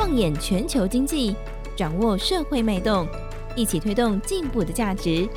[0.00, 1.36] 放眼全球经济，
[1.76, 3.06] 掌握社会脉动，
[3.54, 5.28] 一起推动进步的价值。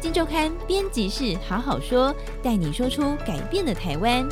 [0.00, 4.24] 金周刊编辑室好好说，带你说出改变的台湾。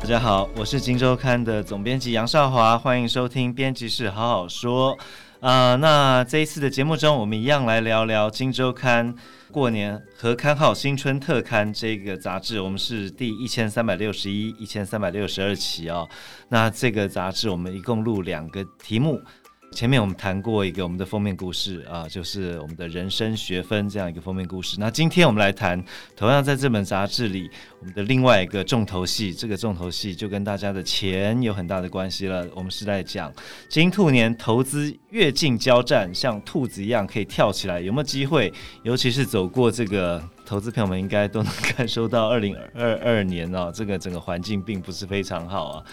[0.00, 4.96] 大家好，我是金周刊的总编辑杨少华，欢迎收听编辑室好好说。
[5.40, 9.14] 啊、那这一次的节目中，我们一样来聊聊今周刊。
[9.52, 16.06] 过年和刊号新春特刊这个杂志，我们是第一千三百六十一、一千三百六十二期哦。
[16.48, 19.22] 那这个杂志我们一共录两个题目。
[19.70, 24.76] 前面我们谈过一个我们的封面故事啊，就是我们的人生学分这样一个封面故事。
[24.80, 25.80] 那今天我们来谈，
[26.16, 32.44] 同样在这本杂志里，我们的另外一个重头戏，这个重头戏就跟大家的钱有很大的关系了。
[32.54, 33.32] 我们是在讲
[33.68, 38.52] 金兔年投资跃进交战，像兔子一样可以跳起来，有没有机会？
[38.82, 45.84] 尤其是走过这个投资朋友们应该都能感受到，二零二二年哦，这个整个环境并不是非常好啊。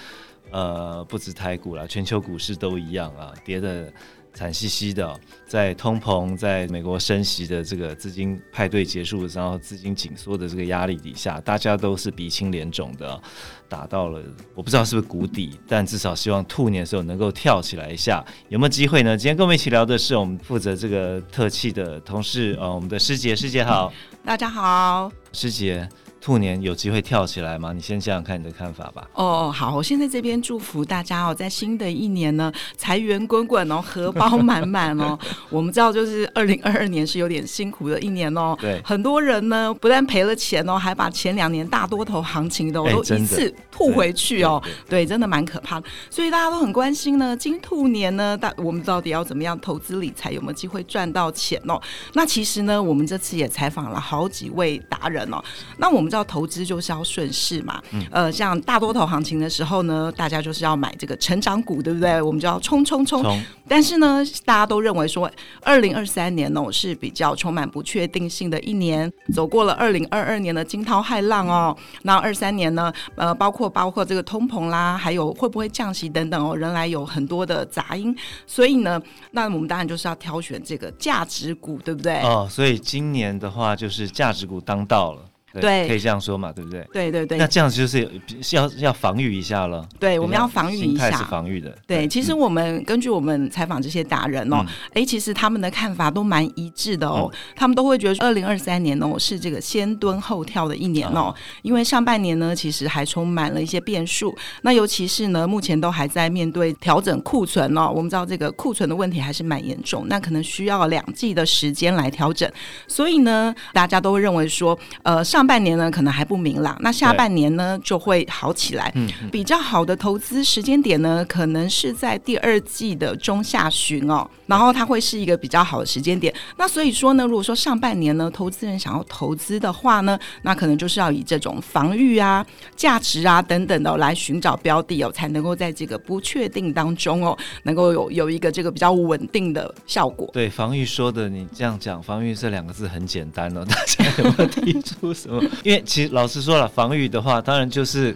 [0.52, 3.92] 呃，不止台股啦，全球股市都一样啊，跌得
[4.34, 5.20] 惨兮兮的。
[5.48, 13.22] 在通膨，在美国升息的这个资金派对结束，然后资金紧缩的这个压力底下，大家都是鼻青脸肿的，
[13.68, 14.22] 打到了
[14.54, 19.18] 我不知道是不是谷底，但至少希望兔年的时候能够跳起来一下，有没有机会呢？
[19.18, 23.92] 今天跟我们一起聊的是我们负责这个特气的同事，呃，我们的师姐，师姐好，
[24.24, 25.88] 大家好，师姐。
[26.26, 27.72] 兔年有机会跳起来吗？
[27.72, 29.08] 你先想想看你的看法吧。
[29.14, 35.16] 哦，好，我现在这边祝福大家哦，在新的一年呢，财源滚滚哦，荷包满满哦。
[35.52, 38.58] 我们知道，就是二零二二年是有点辛苦的一年哦。
[38.60, 44.60] 对，很多人呢不但赔了钱哦，还把前两年大多头行情的、哦、都一次吐回去哦。
[44.90, 45.88] 对，真的蛮可怕的。
[46.10, 51.80] 所以大家都很关心呢，金兔年呢，大我们到底要怎么样投资理财，有没有机会赚到钱哦？
[52.14, 55.40] 那其实呢，我们这次也采访了好几位达人哦。
[55.78, 56.12] 那我们。
[56.16, 62.22] 要投资就是要顺势嘛，嗯、呃，像大多头行情的时候呢，大家就是要买这个成长股，对不对？
[62.22, 63.24] 我们就要冲冲冲。
[63.68, 65.30] 但是呢，大家都认为说，
[65.62, 71.76] 二零二三年呢、哦、是比较充满不确定性的一年，走过了二零二二年的惊涛骇浪哦。
[72.04, 78.16] 那二三年呢，呃，包括包括这个通膨啦，还有会不会降息等等哦，仍然有很多的杂音。
[78.46, 79.02] 所以呢，
[79.32, 82.22] 那我们当然就是要挑选这个价值股，对不对？
[82.22, 85.22] 哦，所以今年的话就是价值股当道了。
[85.62, 86.88] 对，可以这样说嘛，对不对？
[86.94, 87.38] 对对对。
[87.38, 88.10] 那这样就是
[88.52, 89.88] 要要防御一下了。
[90.00, 91.12] 对，我们要防御一下。
[91.16, 91.78] 是防御的。
[91.88, 94.58] 对，其实我们根据我们采访这些达人哦，
[94.90, 97.30] 哎、嗯，其实他们的看法都蛮一致的哦。
[97.32, 104.36] 嗯、他们都会觉得二零二三年哦是这个先蹲后跳的一年哦，嗯、因为上半年呢其实还充满了一些变数。
[104.64, 107.92] 那尤其是呢，目前都还在面对调整库存哦。
[107.94, 112.50] 我们知道这个库存的问题还是蛮严重，那可能需要两季的时间来调整。
[112.88, 118.92] 所以呢，大家都会认为说，呃，上半年呢，可能还不明朗，那下半年呢就会好起来。
[118.96, 126.34] 嗯，比较好的投资时间点呢，可能是在第二季的中下旬哦，然后它会是一个比较好的时间点。
[126.58, 132.46] 那所以说呢，如果说上半年呢，投资人想要投资的话呢，那可能就是要以这种防御啊、
[132.76, 140.30] 价值啊等等的、哦、来寻找标的哦，才能够在这个不确定当中哦，能够有有一个这个比较稳定的效果。
[140.34, 145.35] 对，防御说的你这样讲，防御这两个字很简单哦，大家有没有提出什么？
[145.64, 148.16] 因为其实老实说了，防御的话，当然就是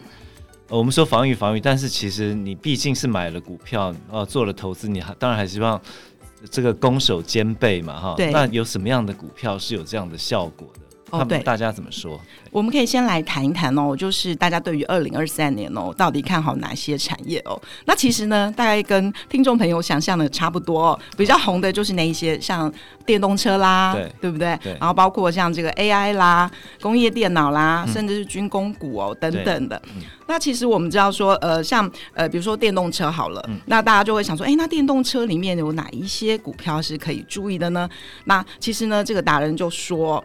[0.68, 5.80] 我们说防御防御，但是其实你毕竟是买了股票哦，做了投资，你还当然还希望
[6.50, 8.14] 这个攻守兼备嘛，哈。
[8.16, 8.32] 对。
[8.32, 11.18] 那有什么样的股票是有这样的效果的？
[11.18, 12.22] 哦，对，大家怎么说？
[12.52, 17.60] 我们可以先来谈一谈哦，就是大家对于二零二三年哦，到底看好哪些产业哦？
[17.86, 21.00] 那其实呢，大概跟听众朋友想象的差不多哦。
[21.18, 22.72] 比较红的就是那一些，像
[23.06, 24.58] 电动车啦，对，对不对？
[24.64, 24.72] 对。
[24.80, 26.50] 然后包括像这个 AI 啦、
[26.82, 29.82] 工业电脑啦，嗯、甚至是军工股哦等等的。
[29.96, 37.90] 嗯、那其实我们知道说，呃，像呃，比如说电动车好了，嗯、那大家就会想说，哎，那电动车里面有哪一些股票是可以注意的呢？
[38.26, 40.24] 那其实呢，这个达人就说。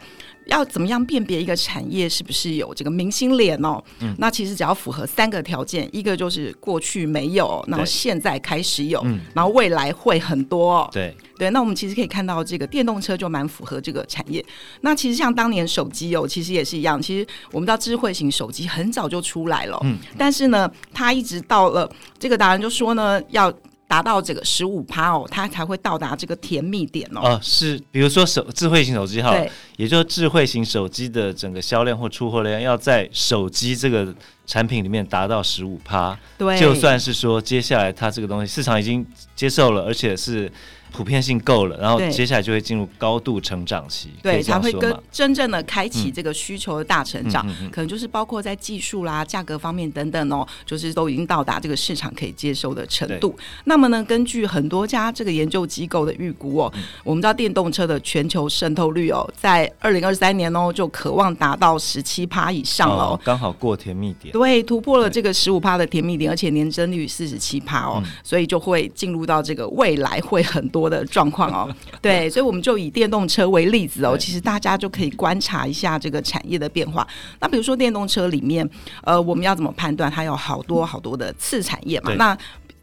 [0.49, 3.83] 要怎么样辨别一个产业是不是有这个明星脸哦？
[3.99, 10.89] 嗯，那其实只要符合三个条件，一个就是过去没有，然后现在开始有，嗯，然后未来会很多哦。
[10.93, 14.45] 对对，那我们其实可以看到这个电动车就蛮符合这个产业。
[14.83, 17.03] 那其实像当年手机哦，其实也是一样。
[17.03, 23.53] 其实我们知道智慧型手机很早就出来了，嗯，但是呢，它一直到了这个达人就说呢要。
[23.95, 27.21] 达到这个十五趴哦，它才会到达这个甜蜜点哦。
[27.21, 34.13] 哦，是，比如说手智慧型手机哈，对也就是智慧型手机的整个销量或出货量要在手机这个
[34.47, 39.07] 产品里面达到十五趴，对，就算是说接下来它这个东西市场已经
[39.37, 40.51] 接受了，而且是
[40.95, 53.37] 普遍性够了，然后接下来就会进入高度成长期，对，才会跟真正的开启这个需求的大成长，可能就是包括在技术啦、价格方面等等哦，就是都已经到达这个市场可以接受的程度。
[53.65, 71.75] 那么呢，根据很多家这个研究机构的预估哦，嗯、我们知道电动车的全球渗透率哦，在二零二三年哦，就渴望达到十七趴以上了哦，刚好过甜蜜点，对，突破了这个十五趴的甜蜜点，而且年增率四十七趴哦，嗯、所以就会进入到这个未来会很多的状况哦。
[72.01, 77.07] 对，所以我们就以电动车为例子哦，其实大家就可以观察一下这个产业的变化。
[77.41, 78.69] 那比如说电动车里面，
[79.03, 82.15] 呃，我们要怎么判断它有好多好多的次产业嘛？
[82.15, 82.37] 那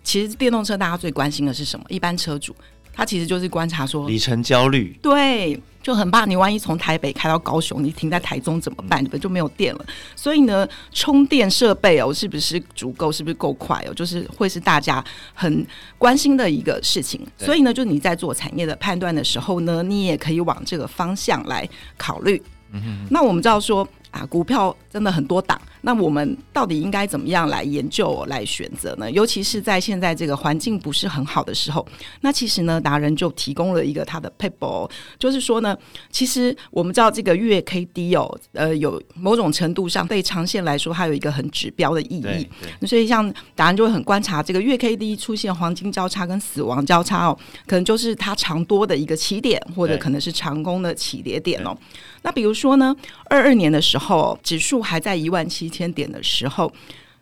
[0.03, 1.85] 其实电动车大家最关心的是什么？
[1.89, 2.55] 一般车主
[2.93, 5.59] 他其实就是观察说里程焦虑，对。
[5.81, 9.03] 就很怕你万一从台北开到高雄，你停在台中怎么办？
[9.03, 9.85] 你们就没有电了？
[10.15, 13.11] 所以呢，充电设备哦，是不是足够？
[13.11, 13.93] 是不是够快哦？
[13.93, 15.65] 就是会是大家很
[15.97, 17.19] 关心的一个事情。
[17.37, 21.67] 所以呢，就你在做产业的判断的时候呢，你也可以往这个方向来
[21.97, 22.41] 考虑。
[22.71, 23.07] 嗯哼。
[23.09, 25.59] 那我们知道说啊，股票真的很多档。
[25.81, 29.09] 那我们到底应该怎么样来研究、来选择呢？
[29.11, 31.85] 尤其是在现在这个环境不是很好的时候，
[32.21, 35.77] 那其实呢，达人就提供了一个他的 paper，就是说呢，
[36.09, 42.47] 其实我们知道这个月 K D 哦，呃，有某种程度上对长线来说，它有一个很指标的意义。
[42.85, 51.75] 所以像达人就会很观察这个月 K D 出现黄金交叉跟死亡交叉哦，可能就是它长多的一个起点，或者可能是长攻的起跌点哦。
[52.23, 52.95] 那比如说呢，
[53.29, 56.71] 二二年的时候，指数还在一万七千点的时候，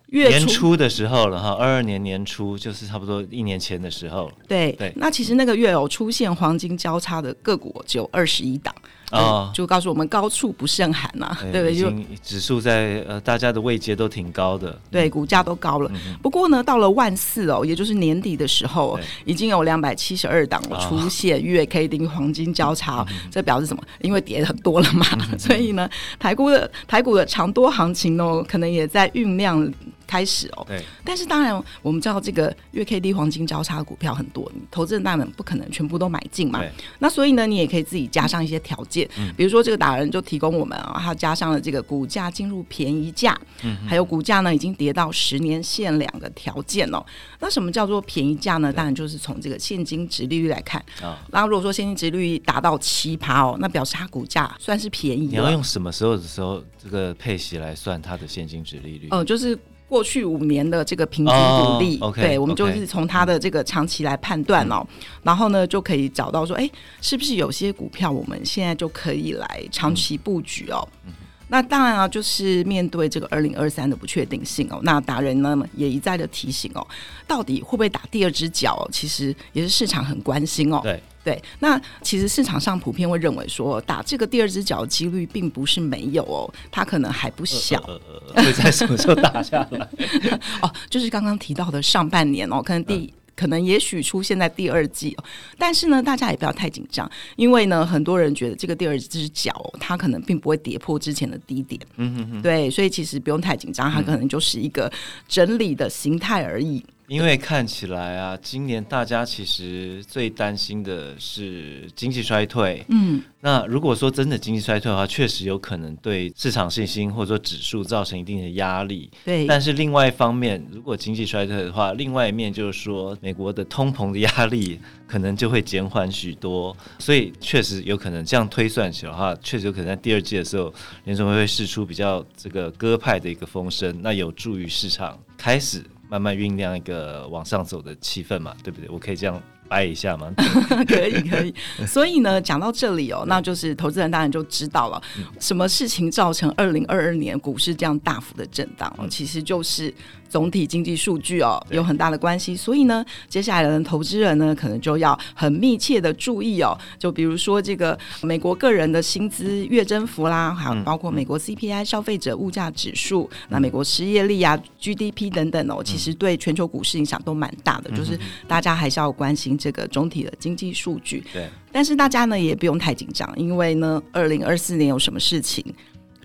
[0.06, 4.30] 月初年初的时候了哈，二二年年初就是差不多一年前的时候。
[4.46, 8.74] 对对，那其实那个月有出现黄金交叉的个股只有二十一档。
[9.10, 11.76] 哦，就告诉我们高处不胜寒呐、啊，欸、 对不对？
[11.76, 11.92] 就
[12.22, 15.90] 指数在呃，大家的位阶都挺高的，对，股价都高了。
[15.94, 23.82] 嗯、不过呢，到了万四哦，也就是年底的时候，已经有两百七十二档出现月 K D 黄金交叉，这表示什么？
[24.00, 29.70] 因为跌很多了嘛，嗯、 所以呢，台股的台股的长多行情哦，可能也在酝酿。
[30.10, 36.60] 开始哦，对，但是当然我们知道这个月 K D 黄金交叉股票很多，你投资人当然不可能全部都买进嘛。
[36.98, 47.00] 那所以呢，你也可以自己加上一些条件，嗯、比如说这个达人就提供我们啊，他加上了这个股价进入便宜价，嗯，还有股价呢已经跌到十年线两个条件哦。
[47.38, 48.72] 那什么叫做便宜价呢？
[48.72, 51.24] 当然就是从这个现金值利率来看啊。
[51.30, 55.26] 然后如果说现金值利率达到七趴哦，那表示它股价算是便宜。
[55.26, 59.06] 你要用什么时候的时候这个配息来算它的现金值利率？
[59.12, 59.56] 哦、呃，就是。
[59.90, 66.70] 过去五年的这个平均股利，oh, okay, 对，我们就是从它的这个长期来判断哦，嗯、然后呢就可以找到说，哎，
[67.00, 70.86] 是不是有些股票我们现在就可以来长期布局哦？
[71.06, 71.12] 嗯、
[71.48, 76.86] 那当然啊，就是面对这个二零二三的不确定性哦，那达人呢也一再的提醒哦，
[77.26, 78.88] 到底会不会打第二只脚？
[78.92, 80.78] 其实也是市场很关心哦。
[80.84, 81.02] 对。
[81.22, 87.78] 对，那其实市场上普遍会认为说，打这个第二只脚的几率并不是没有哦，它可能还不小。
[87.86, 89.88] 呃呃呃、会在什么时候打下来？
[90.62, 95.24] 哦，就是刚刚提到的上半年哦，可能第、嗯、可能也许出现在第二季哦。
[95.58, 101.78] 但是呢，大家也不要太紧张，因为呢，很多人觉得这个第二只脚、哦、它可能并不会跌破之前的低点。
[101.96, 102.42] 嗯哼哼。
[102.42, 104.90] 对，所以其实不用太紧张，它可能就是一个
[105.28, 106.82] 整理的形态而已。
[107.10, 112.84] 因为看起来啊，今年大家其实最担心的是经济衰退。
[112.88, 119.10] 嗯，那如果说真的经济衰退的话，确实有可能对市场信心或者说指数造成一定的压力。
[119.24, 126.76] 对，但是另外一方面，如果经济衰退的话，另外一面就是说，美国的通膨的压力可能就会减缓许多。
[127.00, 130.72] 所以确实有可能这样推算起来的话，确实有可能在第二季的时候，
[131.06, 135.82] 联准会会试出比较这个鸽派的一个风声，那有助于市场开始。
[136.10, 138.88] 慢慢酝酿一个往上走的气氛嘛，对不对？
[138.90, 139.40] 我可以这样
[139.70, 140.32] 掰一下吗？
[140.88, 141.54] 可以，可以。
[141.86, 145.00] 所以呢，讲到这里哦，那就是投资人当然就知道了，
[145.38, 149.94] 什么事情造成二零二二年股市这样大幅的震荡哦，其实就是。
[150.30, 156.72] 总体经济数据哦，有很大的关系，所以呢，接下来的投资人呢，可能就要很密切的注意哦。
[157.00, 167.90] 就比如说这个美国个人的薪资月增幅啦，还有包括美国 CPI 消费者物价指数，嗯、那美国失业率啊、GDP 等等哦，其实对全球股市影响都蛮大的。
[167.90, 171.22] 嗯、就是大家还是要关心这个总体的经济数据。
[171.32, 175.62] 对，但是大家呢也不用太紧张，因为呢，二零二四年有什么事情？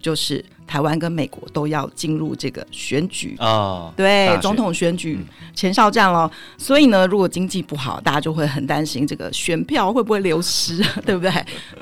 [0.02, 5.18] 就是台湾跟美国都要进入这个选举啊，哦、对，总统选举
[5.56, 6.32] 前哨战了。
[6.32, 10.78] 嗯、所以呢，如果经济不好，大家就会很担心这个选票会不会流失，
[11.08, 11.32] 对不对？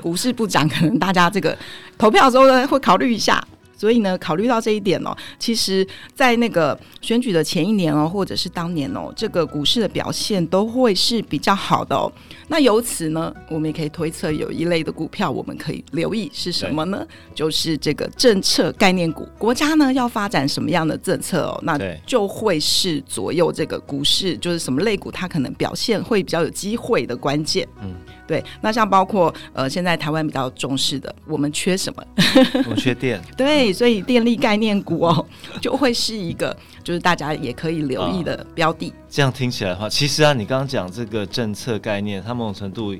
[0.00, 1.54] 股市不涨，可能大家这个
[1.98, 3.46] 投票的时候呢会考虑一下。
[3.84, 12.10] 所以呢，考虑到这一点哦，其实，在那个选举的前一年哦，或者是当年哦，这个股市的表现都会是比较好的哦。
[12.48, 17.06] 那由此呢，我们也可以推测，有一类的股票我们可以留意是什么呢？
[17.34, 27.68] 就是这个政策概念股，国家呢要发展什么样的政策哦，那就会是左右这个股市，就是什么类股它可能表现会比较有机会的关键。
[27.82, 27.94] 嗯。
[28.26, 32.04] 对，那像包括呃，现在台湾比较重视的，我们缺什么？
[32.64, 33.20] 我们缺电。
[33.36, 35.26] 对，所以电力概念股哦，
[35.60, 38.88] 就会是一个就是大家也可以留意的标的。
[38.88, 42.94] 哦，这样听起来的话，其实啊，你刚刚讲这个政策概念，它某种程度。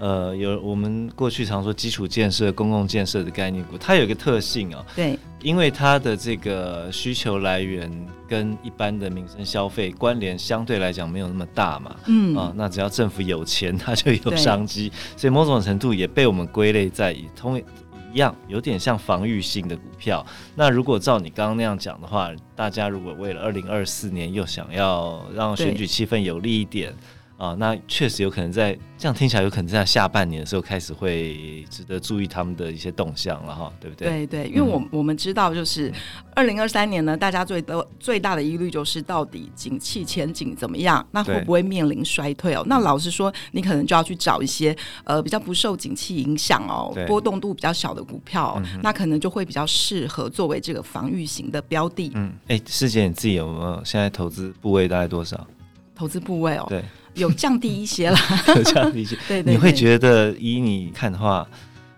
[0.00, 7.90] 呃，有我们过去常说基础建设、公共建设的概念股，它有一个特性哦，对，因为它的这个需求来源
[8.26, 17.62] 跟一般的民生消费关联相对来讲没有那么大嘛，嗯啊，那只要政府有钱，它就有商机，所以某种程度也被我们归类在以同一
[18.14, 20.24] 样，有点像防御性的股票。
[20.54, 26.94] 那如果照你刚刚那样讲的话，大家如果为了二零二四年又想要让选举气氛有利一点。
[27.40, 34.26] 啊，那确实有可能在这样听起来，有可能在下半年的时候开始会值得注意他们的一些动向了哈，对不对？
[34.26, 35.90] 对对，因为我、嗯、我们知道，就是
[36.34, 42.62] 二零二三年呢，大家最多最大的疑虑就是到底景气前景怎么样，那会不会面临衰退哦？
[42.66, 52.12] 那老实说，你可能就要去找一些呃比较不受景气影响哦，波动度比较小的股票、哦嗯，那可能就会比较适合作为这个防御型的标的。
[52.16, 55.46] 嗯，哎，师姐你自己有没有现在投资部位大概多少？
[55.94, 56.84] 投资部位哦，对。
[57.14, 58.18] 有降低一些了，
[58.56, 59.16] 有降低一些。
[59.28, 61.46] 对，对，对，你会觉得以你看的话，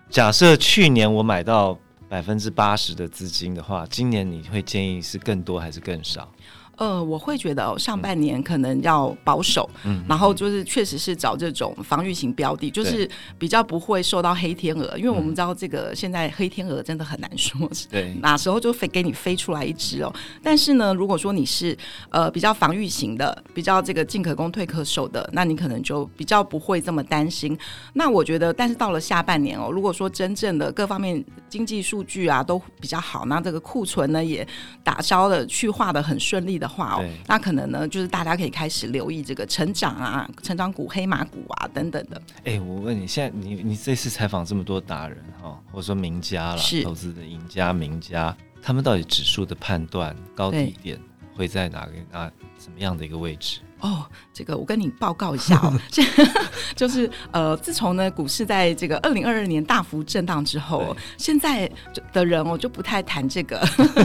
[0.09, 1.77] 假设去年我买到
[2.09, 6.29] 百分之八十的资金的话，今年你会建议是更多还是更少？
[6.77, 20.11] 呃，我会觉得上半年可能要保守，嗯，然后就是确实是找这种防御型标的，就是比较不会受到黑天鹅，因为我们知道这个现在黑天鹅真的很难说，对， 哪时候就飞给你飞出来一只哦。
[20.41, 21.77] 但是呢，如果说你是
[22.09, 27.55] 呃比较防御型的，比较这个进可攻退可守的，那你可能就比较不会这么担心。
[27.93, 34.47] 那我觉得，但是到了下半年哦，如果说真正的各方面经济数据啊都比较好，那这个库存呢也
[34.83, 36.62] 打消了去化的很顺利的。
[36.63, 42.21] 的话哦，那可能呢，就是大家可以开始留意这个成长啊、成长股、黑马股啊等等的。
[42.45, 50.97] 哎、欸，我问你，现在你你这次采访这么多达人哈，或者说名家了，投资的赢家、名家，他们到底指数的判断高低点
[51.35, 53.59] 会在哪个啊什么样的一个位置？
[53.83, 55.73] 哦，这个我跟你报告一下哦
[56.73, 61.69] 就是呃，自从呢股市在这个二零二二年大幅震荡之后，现在
[62.13, 63.61] 的人哦就不太谈这个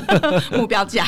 [0.52, 1.06] 目标价，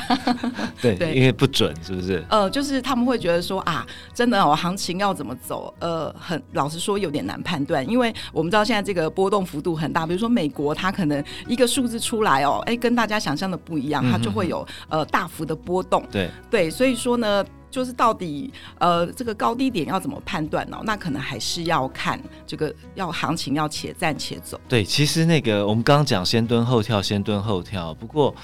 [0.81, 2.25] 对对，因为不准是不是？
[2.31, 3.85] 呃，就是他们会觉得说啊，
[4.15, 5.75] 真的哦，行情要怎么走？
[5.81, 17.45] 呃，很老实说有点难判断，因为我们知道现在这个波动幅度很大，比如说美国，它可能一个数字出来哦，哎，跟大家想象的不一样，它就会有呃大幅的波动，对对，所以说呢。
[17.71, 20.81] 就是到底呃这个高低点要怎么判断呢？
[20.85, 24.61] 那可能还是要看这个要行情要且战且走。
[24.69, 27.95] 对，其实那个我们刚刚讲先蹲后跳，先蹲后跳。
[27.95, 28.35] 不过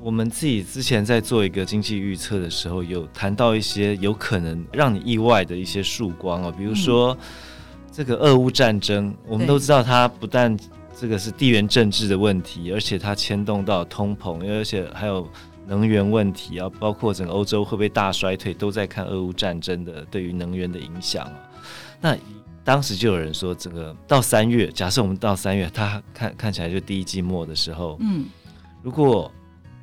[0.00, 7.18] 我们自己之前在做一个经济预测的时候，有谈到一些有可能让你意外的一些曙光哦，比如说、嗯、
[7.92, 10.58] 这个俄乌战争，我们都知道它不但
[10.98, 15.28] 这个是地缘政治的问题，而且它牵动到通膨，而且还有。
[15.66, 21.32] 能源问题啊，包括整个欧洲会不会大衰退，都在看俄乌战争的对于能源的影响啊。
[22.00, 22.16] 那
[22.64, 28.26] 当时就有人说，这个到三月，假设我们到三月，它看看起来就第一季末的时候，嗯，
[28.82, 29.30] 如果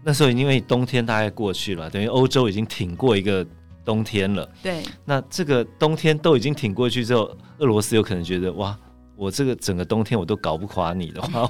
[0.04, 3.46] 那时候因为冬天大概过去了，等于欧洲已经挺过一个
[3.86, 7.30] 冬天了，对，那这个冬天都已经挺过去之后，
[7.60, 8.78] 俄罗斯有可能觉得哇。
[9.18, 11.42] 我这个整个冬天我都搞不垮你的话，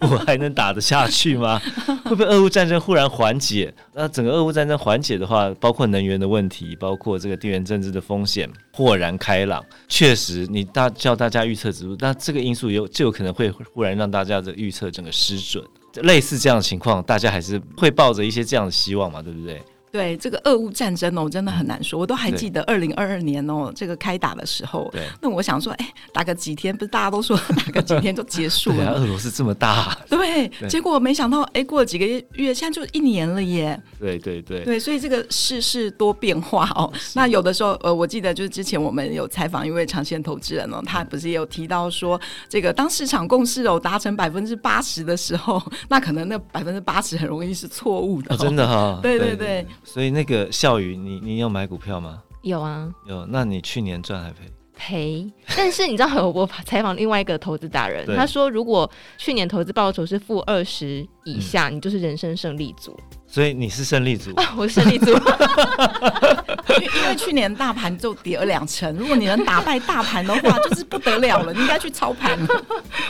[0.00, 1.60] 我， 我还能打得下去吗？
[2.04, 3.72] 会不会俄乌战争忽然缓解？
[3.92, 9.64] 那整个俄乌战争缓解的话，包括能源的问题，包括这个地缘政治的风险豁然开朗。
[9.88, 15.64] 确实，你大叫大家预测指数，那这个因素有就有可能会忽然让大家的预测整个失准。
[16.02, 19.62] 类似这样的情况，大家还是会抱着一些这样的希望嘛，对不对？
[19.94, 22.00] 对这个俄乌战争哦，真的很难说。
[22.00, 28.94] 我都还记得二零二二年哦，这个开打的时候，对，那我想说，哎，打个几天，不是大家都说打个几天就结束了？
[28.98, 33.80] 俄罗斯这么大，对，对，结果没想到，哎，过了几个月，现在就一年了耶。
[34.00, 36.92] 对对对，对，所以这个世事多变化哦。
[37.14, 48.34] 那有的时候，呃，我记得就是之前我们有采访一位长线投资人哦，他不是也有提到说，这个当市场共识哦达成百分之八十的时候，那可能那百分之八十很容易是错误的。
[48.34, 48.98] 哦，真的哈，哦。
[49.00, 49.44] 对对对。
[49.44, 52.22] 对所以那个笑宇，你你有买股票吗？
[52.42, 53.24] 有啊，有。
[53.26, 54.50] 那你去年赚还赔？
[54.76, 55.26] 赔，
[55.56, 62.98] 但是你知道，我采访另外一个投资达人，他说，如果去年投资报酬是负二十以下，嗯，你就是人生胜利组。
[63.26, 65.10] 所以你是胜利组，啊，我是胜利组，
[66.80, 72.38] 因为去年大盘就跌了两成，如果你能打败大盘的话，就是不得了了，你应该去操盘，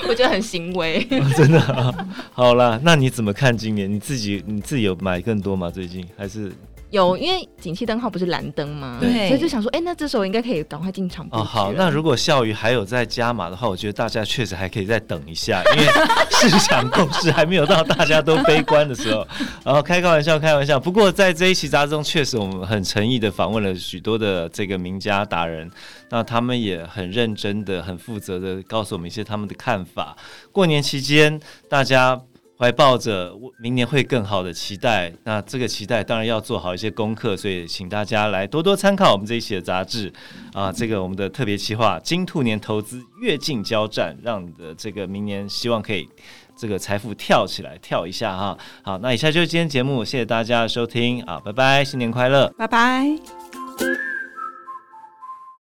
[0.08, 1.92] 我觉得很欣慰，哦，真的，啊。
[2.32, 3.92] 好了，那你怎么看今年？
[3.92, 5.68] 你自己你自己有买更多吗？
[5.70, 6.50] 最近还是？
[6.94, 8.98] 有，因为景气灯号不是蓝灯吗？
[9.00, 11.42] 对，所以就想说，哎、欸，那这时候应该可以赶快进场哦。
[11.42, 15.86] 好，那如果笑鱼还有在加码的话，我觉得大家确实还可以再等一下， 因为
[16.30, 19.26] 市场共识还没有到大家都悲观的时候。
[19.64, 20.78] 然后开个玩笑，开玩笑。
[20.78, 25.68] 不过在这一期杂志中，确实我们很诚意的访问了许多的这个名家达人，
[26.10, 30.16] 那他们也很认真的、很负责的告诉我们一些他们的看法。
[30.52, 32.20] 过年期间，大家。
[32.56, 40.12] 怀抱着明年会更好的期待，那这个期待当然要做好一些功课，所以请大家来多多参考我们这一期的杂志
[40.52, 46.08] 啊，这个我们的特别企划金兔年投资跃进交战，让你的这个明年希望可以
[46.56, 48.56] 这个财富跳起来，跳一下哈。
[48.82, 54.13] 好，那以下就是今天节目，谢谢大家的收听啊，拜拜，新年快乐，拜拜。